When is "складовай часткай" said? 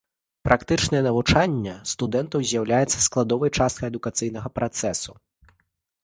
3.07-3.91